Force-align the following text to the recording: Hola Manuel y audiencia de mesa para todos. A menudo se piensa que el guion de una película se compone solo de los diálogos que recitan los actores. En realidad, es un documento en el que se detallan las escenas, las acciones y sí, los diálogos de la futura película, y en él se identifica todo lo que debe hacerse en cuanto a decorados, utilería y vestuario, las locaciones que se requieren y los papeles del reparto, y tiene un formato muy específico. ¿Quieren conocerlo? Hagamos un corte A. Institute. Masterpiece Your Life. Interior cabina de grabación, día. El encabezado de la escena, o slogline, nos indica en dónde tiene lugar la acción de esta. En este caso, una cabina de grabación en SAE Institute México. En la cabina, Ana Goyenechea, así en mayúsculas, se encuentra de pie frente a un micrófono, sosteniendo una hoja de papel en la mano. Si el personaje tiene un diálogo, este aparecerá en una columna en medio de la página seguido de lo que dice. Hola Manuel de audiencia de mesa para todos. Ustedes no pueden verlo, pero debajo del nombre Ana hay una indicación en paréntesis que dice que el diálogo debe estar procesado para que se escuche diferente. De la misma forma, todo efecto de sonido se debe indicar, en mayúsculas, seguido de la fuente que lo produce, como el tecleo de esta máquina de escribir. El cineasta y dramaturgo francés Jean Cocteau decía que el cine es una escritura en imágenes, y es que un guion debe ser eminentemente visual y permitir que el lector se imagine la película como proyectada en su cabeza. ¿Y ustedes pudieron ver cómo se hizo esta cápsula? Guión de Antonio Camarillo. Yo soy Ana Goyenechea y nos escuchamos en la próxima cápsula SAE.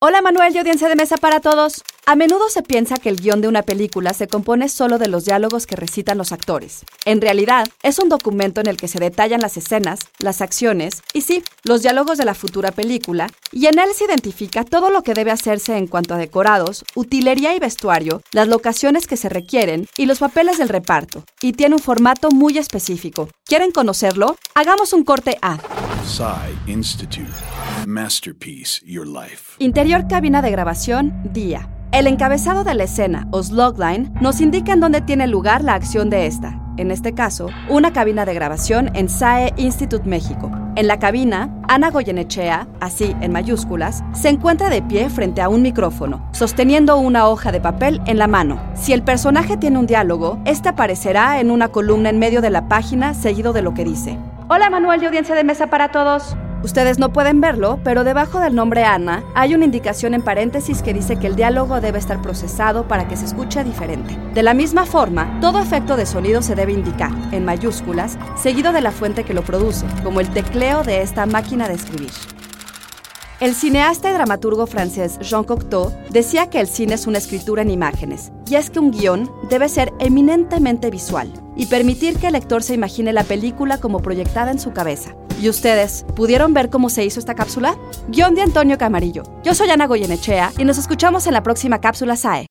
Hola 0.00 0.22
Manuel 0.22 0.54
y 0.54 0.58
audiencia 0.58 0.88
de 0.88 0.94
mesa 0.94 1.16
para 1.16 1.40
todos. 1.40 1.82
A 2.06 2.14
menudo 2.14 2.48
se 2.50 2.62
piensa 2.62 2.98
que 2.98 3.08
el 3.08 3.16
guion 3.16 3.40
de 3.40 3.48
una 3.48 3.62
película 3.64 4.14
se 4.14 4.28
compone 4.28 4.68
solo 4.68 4.96
de 4.96 5.08
los 5.08 5.24
diálogos 5.24 5.66
que 5.66 5.74
recitan 5.74 6.18
los 6.18 6.30
actores. 6.30 6.84
En 7.04 7.20
realidad, 7.20 7.66
es 7.82 7.98
un 7.98 8.08
documento 8.08 8.60
en 8.60 8.68
el 8.68 8.76
que 8.76 8.86
se 8.86 9.00
detallan 9.00 9.40
las 9.40 9.56
escenas, 9.56 9.98
las 10.20 10.40
acciones 10.40 11.02
y 11.14 11.22
sí, 11.22 11.42
los 11.64 11.82
diálogos 11.82 12.16
de 12.16 12.24
la 12.26 12.34
futura 12.34 12.70
película, 12.70 13.26
y 13.50 13.66
en 13.66 13.80
él 13.80 13.88
se 13.92 14.04
identifica 14.04 14.62
todo 14.62 14.90
lo 14.90 15.02
que 15.02 15.14
debe 15.14 15.32
hacerse 15.32 15.76
en 15.76 15.88
cuanto 15.88 16.14
a 16.14 16.18
decorados, 16.18 16.84
utilería 16.94 17.56
y 17.56 17.58
vestuario, 17.58 18.22
las 18.30 18.46
locaciones 18.46 19.08
que 19.08 19.16
se 19.16 19.28
requieren 19.28 19.88
y 19.96 20.06
los 20.06 20.20
papeles 20.20 20.58
del 20.58 20.68
reparto, 20.68 21.24
y 21.42 21.54
tiene 21.54 21.74
un 21.74 21.82
formato 21.82 22.30
muy 22.30 22.56
específico. 22.56 23.30
¿Quieren 23.44 23.72
conocerlo? 23.72 24.36
Hagamos 24.54 24.92
un 24.92 25.02
corte 25.02 25.38
A. 25.42 25.58
Institute. 26.66 27.28
Masterpiece 27.86 28.80
Your 28.86 29.06
Life. 29.06 29.56
Interior 29.58 30.08
cabina 30.08 30.40
de 30.40 30.50
grabación, 30.50 31.12
día. 31.34 31.68
El 31.92 32.06
encabezado 32.06 32.64
de 32.64 32.74
la 32.74 32.84
escena, 32.84 33.28
o 33.30 33.42
slogline, 33.42 34.10
nos 34.18 34.40
indica 34.40 34.72
en 34.72 34.80
dónde 34.80 35.02
tiene 35.02 35.26
lugar 35.26 35.62
la 35.62 35.74
acción 35.74 36.08
de 36.08 36.26
esta. 36.26 36.58
En 36.78 36.90
este 36.90 37.12
caso, 37.12 37.50
una 37.68 37.92
cabina 37.92 38.24
de 38.24 38.32
grabación 38.32 38.90
en 38.94 39.10
SAE 39.10 39.52
Institute 39.58 40.08
México. 40.08 40.50
En 40.76 40.86
la 40.86 40.98
cabina, 40.98 41.54
Ana 41.68 41.90
Goyenechea, 41.90 42.66
así 42.80 43.14
en 43.20 43.32
mayúsculas, 43.32 44.02
se 44.14 44.30
encuentra 44.30 44.70
de 44.70 44.80
pie 44.80 45.10
frente 45.10 45.42
a 45.42 45.50
un 45.50 45.60
micrófono, 45.60 46.26
sosteniendo 46.32 46.96
una 46.96 47.28
hoja 47.28 47.52
de 47.52 47.60
papel 47.60 48.00
en 48.06 48.16
la 48.16 48.28
mano. 48.28 48.58
Si 48.74 48.94
el 48.94 49.02
personaje 49.02 49.58
tiene 49.58 49.78
un 49.78 49.86
diálogo, 49.86 50.40
este 50.46 50.70
aparecerá 50.70 51.38
en 51.38 51.50
una 51.50 51.68
columna 51.68 52.08
en 52.08 52.18
medio 52.18 52.40
de 52.40 52.50
la 52.50 52.66
página 52.66 53.12
seguido 53.12 53.52
de 53.52 53.60
lo 53.60 53.74
que 53.74 53.84
dice. 53.84 54.18
Hola 54.50 54.70
Manuel 54.70 54.98
de 54.98 55.06
audiencia 55.08 55.34
de 55.34 55.44
mesa 55.44 55.66
para 55.66 55.90
todos. 55.90 56.34
Ustedes 56.62 56.98
no 56.98 57.12
pueden 57.12 57.38
verlo, 57.38 57.78
pero 57.84 58.02
debajo 58.02 58.40
del 58.40 58.54
nombre 58.54 58.82
Ana 58.82 59.22
hay 59.34 59.54
una 59.54 59.66
indicación 59.66 60.14
en 60.14 60.22
paréntesis 60.22 60.80
que 60.80 60.94
dice 60.94 61.18
que 61.18 61.26
el 61.26 61.36
diálogo 61.36 61.82
debe 61.82 61.98
estar 61.98 62.22
procesado 62.22 62.88
para 62.88 63.06
que 63.06 63.16
se 63.18 63.26
escuche 63.26 63.62
diferente. 63.62 64.16
De 64.32 64.42
la 64.42 64.54
misma 64.54 64.86
forma, 64.86 65.38
todo 65.42 65.60
efecto 65.60 65.98
de 65.98 66.06
sonido 66.06 66.40
se 66.40 66.54
debe 66.54 66.72
indicar, 66.72 67.12
en 67.30 67.44
mayúsculas, 67.44 68.18
seguido 68.36 68.72
de 68.72 68.80
la 68.80 68.90
fuente 68.90 69.22
que 69.22 69.34
lo 69.34 69.42
produce, 69.42 69.84
como 70.02 70.18
el 70.20 70.30
tecleo 70.30 70.82
de 70.82 71.02
esta 71.02 71.26
máquina 71.26 71.68
de 71.68 71.74
escribir. 71.74 72.10
El 73.40 73.54
cineasta 73.54 74.10
y 74.10 74.14
dramaturgo 74.14 74.66
francés 74.66 75.16
Jean 75.20 75.44
Cocteau 75.44 75.92
decía 76.10 76.50
que 76.50 76.58
el 76.58 76.66
cine 76.66 76.94
es 76.94 77.06
una 77.06 77.18
escritura 77.18 77.62
en 77.62 77.70
imágenes, 77.70 78.32
y 78.50 78.56
es 78.56 78.68
que 78.68 78.80
un 78.80 78.90
guion 78.90 79.30
debe 79.48 79.68
ser 79.68 79.92
eminentemente 80.00 80.90
visual 80.90 81.32
y 81.54 81.66
permitir 81.66 82.18
que 82.18 82.26
el 82.26 82.32
lector 82.32 82.64
se 82.64 82.74
imagine 82.74 83.12
la 83.12 83.22
película 83.22 83.78
como 83.78 84.00
proyectada 84.00 84.50
en 84.50 84.58
su 84.58 84.72
cabeza. 84.72 85.14
¿Y 85.40 85.48
ustedes 85.48 86.04
pudieron 86.16 86.52
ver 86.52 86.68
cómo 86.68 86.90
se 86.90 87.04
hizo 87.04 87.20
esta 87.20 87.36
cápsula? 87.36 87.78
Guión 88.08 88.34
de 88.34 88.42
Antonio 88.42 88.76
Camarillo. 88.76 89.22
Yo 89.44 89.54
soy 89.54 89.70
Ana 89.70 89.86
Goyenechea 89.86 90.52
y 90.58 90.64
nos 90.64 90.78
escuchamos 90.78 91.28
en 91.28 91.34
la 91.34 91.44
próxima 91.44 91.80
cápsula 91.80 92.16
SAE. 92.16 92.46